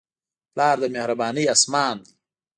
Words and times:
پلار 0.53 0.75
د 0.81 0.83
مهربانۍ 0.95 1.45
اسمان 1.53 1.95
دی. 2.05 2.11